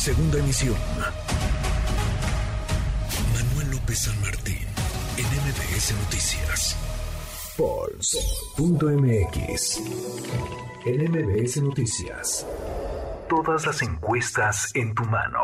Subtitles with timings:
[0.00, 0.76] Segunda emisión.
[3.34, 4.66] Manuel López San Martín,
[5.18, 6.74] en MBS Noticias.
[7.58, 8.96] Pulse.mx.
[10.86, 12.46] En MBS Noticias.
[13.28, 15.40] Todas las encuestas en tu mano.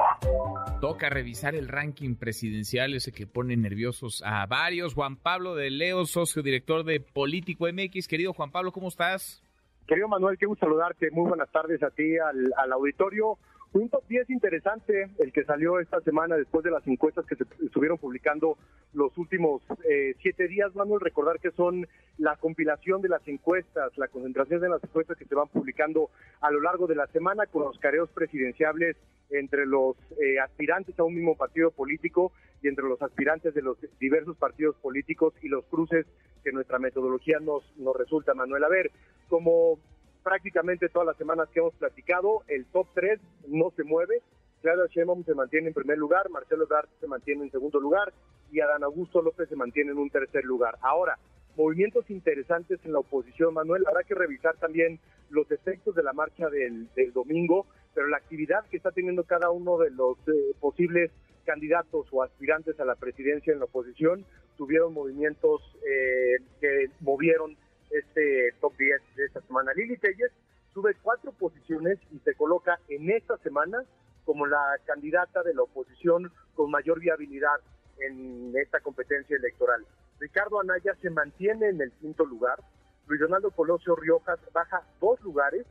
[0.81, 4.95] Toca revisar el ranking presidencial, ese que pone nerviosos a varios.
[4.95, 8.09] Juan Pablo de Leo, socio director de Político MX.
[8.09, 9.43] Querido Juan Pablo, ¿cómo estás?
[9.87, 11.11] Querido Manuel, qué gusto saludarte.
[11.11, 13.39] Muy buenas tardes a ti, al, al auditorio.
[13.73, 17.45] Un top 10 interesante, el que salió esta semana después de las encuestas que se
[17.65, 18.57] estuvieron publicando
[18.95, 21.01] los últimos eh, siete días, Manuel.
[21.01, 21.87] Recordar que son
[22.17, 26.11] la compilación de las encuestas, la concentración de las encuestas que se van publicando
[26.41, 28.97] a lo largo de la semana con los careos presidenciables
[29.31, 33.77] entre los eh, aspirantes a un mismo partido político y entre los aspirantes de los
[33.99, 36.07] diversos partidos políticos y los cruces
[36.43, 38.65] que nuestra metodología nos, nos resulta, Manuel.
[38.65, 38.91] A ver,
[39.29, 39.79] como
[40.27, 44.23] prácticamente todas las semanas que hemos platicado, el top 3 no se mueve.
[44.61, 48.13] Claudia Sheinbaum se mantiene en primer lugar, Marcelo Ebrard se mantiene en segundo lugar
[48.51, 50.79] y Adán Augusto López se mantiene en un tercer lugar.
[50.81, 51.17] Ahora,
[51.57, 54.99] movimientos interesantes en la oposición, Manuel, habrá que revisar también
[55.31, 59.79] los efectos de la marcha del, domingo, pero la actividad que está teniendo cada uno
[59.79, 61.13] de los eh, posibles
[61.45, 64.25] candidatos o aspirantes a la presidencia en la oposición
[64.57, 67.57] tuvieron movimientos eh, que movieron
[67.91, 69.06] este top 10 de esta
[69.57, 69.73] semana.
[69.75, 70.33] Lili Telles
[70.75, 73.83] sube cuatro posiciones y se coloca en esta semana
[74.25, 77.61] como la candidata de la oposición con mayor viabilidad
[77.99, 79.85] en esta competencia electoral.
[80.19, 82.59] Ricardo Anaya se mantiene en el quinto lugar.
[83.07, 85.65] Luis Donaldo Colosio Riojas baja dos lugares,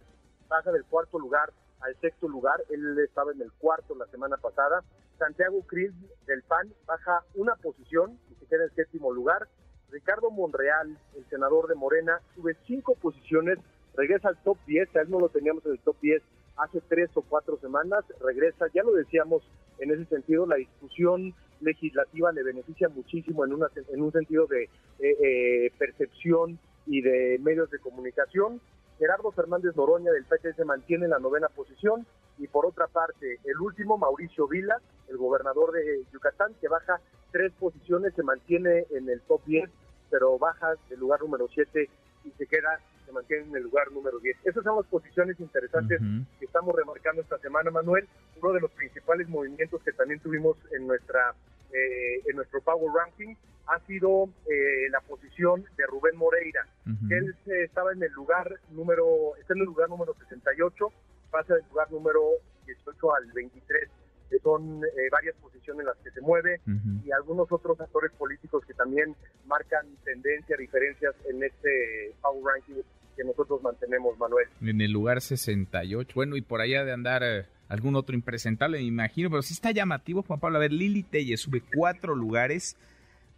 [0.47, 2.63] baja del cuarto lugar al sexto lugar.
[2.69, 4.83] Él estaba en el cuarto la semana pasada.
[5.19, 5.91] Santiago Cris
[6.25, 9.47] del PAN baja una posición y se queda en séptimo lugar.
[9.91, 13.59] Ricardo Monreal, el senador de Morena, sube cinco posiciones,
[13.95, 16.21] regresa al top 10, a él no lo teníamos en el top 10
[16.57, 19.43] hace tres o cuatro semanas, regresa, ya lo decíamos
[19.79, 24.63] en ese sentido, la discusión legislativa le beneficia muchísimo en, una, en un sentido de
[24.63, 28.61] eh, eh, percepción y de medios de comunicación.
[28.97, 32.05] Gerardo Fernández Noroña del PT se mantiene en la novena posición
[32.37, 37.51] y por otra parte el último Mauricio Vila, el gobernador de Yucatán, que baja tres
[37.59, 39.69] posiciones, se mantiene en el top 10,
[40.09, 41.89] pero baja del lugar número 7
[42.25, 44.37] y se queda, se mantiene en el lugar número 10.
[44.43, 45.99] Esas son las posiciones interesantes
[46.39, 48.07] que estamos remarcando esta semana, Manuel.
[48.41, 51.33] Uno de los principales movimientos que también tuvimos en nuestra
[51.71, 53.35] eh, en nuestro Power Ranking
[53.67, 56.67] ha sido eh, la posición de Rubén Moreira.
[57.09, 60.87] Él eh, estaba en el lugar número, está en el lugar número 68,
[61.31, 62.21] pasa del lugar número
[62.65, 63.89] 18 al 23
[64.29, 66.59] que son eh, varias posiciones en las que se mueve
[67.03, 72.81] y algunos otros actores políticos que también marcan tendencia, diferencias en este Power Ranking
[73.15, 74.47] que nosotros mantenemos, Manuel.
[74.61, 78.83] En el lugar 68, bueno, y por allá de andar eh, algún otro impresentable, me
[78.83, 80.57] imagino, pero sí está llamativo, Juan Pablo.
[80.57, 82.77] A ver, Lili Telle sube cuatro lugares,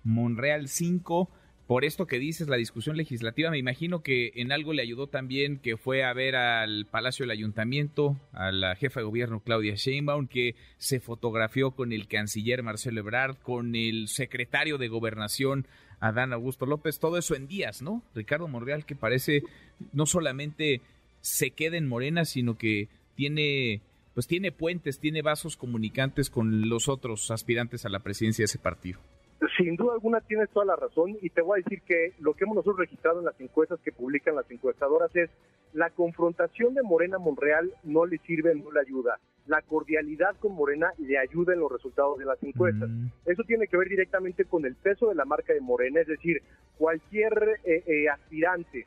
[0.03, 1.29] Monreal cinco,
[1.67, 5.59] por esto que dices, la discusión legislativa, me imagino que en algo le ayudó también
[5.59, 10.27] que fue a ver al Palacio del Ayuntamiento, a la jefa de gobierno Claudia Sheinbaum,
[10.27, 15.67] que se fotografió con el canciller Marcelo Ebrard, con el secretario de Gobernación
[15.99, 18.01] Adán Augusto López, todo eso en días, ¿no?
[18.15, 19.43] Ricardo Monreal, que parece
[19.91, 20.79] no solamente
[21.19, 23.81] se queda en Morena, sino que tiene
[24.13, 28.57] pues tiene puentes, tiene vasos comunicantes con los otros aspirantes a la presidencia de ese
[28.57, 28.99] partido.
[29.57, 32.43] Sin duda alguna tienes toda la razón y te voy a decir que lo que
[32.43, 35.31] hemos nosotros registrado en las encuestas que publican las encuestadoras es
[35.73, 39.19] la confrontación de Morena Monreal no le sirve, no le ayuda.
[39.47, 42.87] La cordialidad con Morena le ayuda en los resultados de las encuestas.
[42.87, 43.07] Mm.
[43.25, 46.43] Eso tiene que ver directamente con el peso de la marca de Morena, es decir,
[46.77, 48.85] cualquier eh, eh, aspirante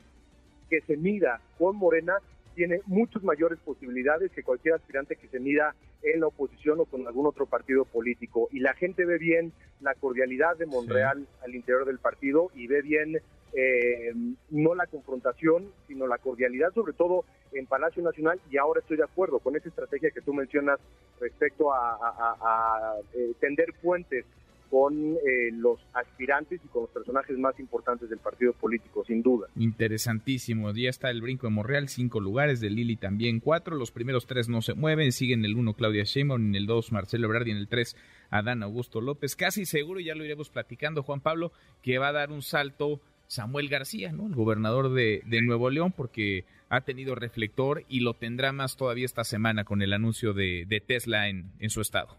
[0.68, 2.14] que se mida con Morena
[2.54, 7.06] tiene muchas mayores posibilidades que cualquier aspirante que se mida en la oposición o con
[7.06, 8.48] algún otro partido político.
[8.52, 12.82] Y la gente ve bien la cordialidad de Monreal al interior del partido y ve
[12.82, 13.20] bien
[13.52, 14.12] eh,
[14.50, 18.40] no la confrontación, sino la cordialidad, sobre todo en Palacio Nacional.
[18.50, 20.78] Y ahora estoy de acuerdo con esa estrategia que tú mencionas
[21.20, 24.24] respecto a, eh, tender puentes
[24.70, 29.48] con eh, los aspirantes y con los personajes más importantes del partido político, sin duda.
[29.56, 30.70] Interesantísimo.
[30.72, 33.76] Ya está el brinco de Monreal, cinco lugares, de Lili también cuatro.
[33.76, 35.10] Los primeros tres no se mueven.
[35.10, 37.96] Siguen el uno Claudia Sheinbaum, en el dos Marcelo Ebrard y en el tres
[38.30, 39.34] Adán Augusto López.
[39.34, 41.52] Casi seguro, ya lo iremos platicando, Juan Pablo,
[41.82, 44.28] que va a dar un salto Samuel García, ¿no?
[44.28, 49.24] El gobernador de, Nuevo León, porque ha tenido reflector y lo tendrá más todavía esta
[49.24, 52.16] semana con el anuncio de, Tesla en su estado.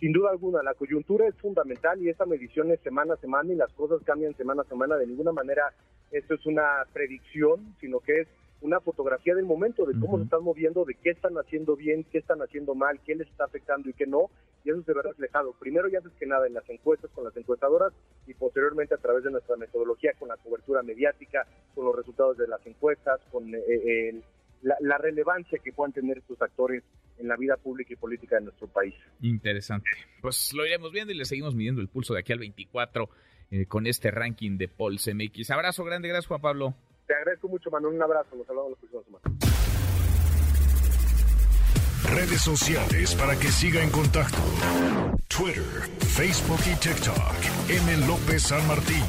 [0.00, 3.56] Sin duda alguna, la coyuntura es fundamental y esa medición es semana a semana y
[3.56, 4.96] las cosas cambian semana a semana.
[4.96, 5.72] De ninguna manera
[6.12, 8.28] esto es una predicción, sino que es
[8.60, 12.18] una fotografía del momento, de cómo se están moviendo, de qué están haciendo bien, qué
[12.18, 14.30] están haciendo mal, qué les está afectando y qué no,
[14.64, 17.36] y eso se ve reflejado, primero y antes que nada en las encuestas con las
[17.36, 17.92] encuestadoras
[18.26, 22.48] y posteriormente a través de nuestra metodología con la cobertura mediática, con los resultados de
[22.48, 24.20] las encuestas, con eh, eh,
[24.62, 26.82] la, relevancia que puedan tener estos actores
[27.18, 28.94] en la vida pública y política de nuestro país.
[29.20, 29.88] Interesante.
[30.20, 33.08] Pues lo iremos viendo y le seguimos midiendo el pulso de aquí al 24
[33.50, 35.50] eh, con este ranking de Paul CMX.
[35.50, 36.74] Abrazo grande, gracias Juan Pablo.
[37.06, 37.96] Te agradezco mucho, Manuel.
[37.96, 38.36] Un abrazo.
[38.36, 39.38] Nos hablamos la próxima semana.
[42.14, 44.38] Redes sociales para que siga en contacto:
[45.28, 45.64] Twitter,
[46.00, 47.70] Facebook y TikTok.
[47.70, 48.06] M.
[48.06, 49.02] López San Martín.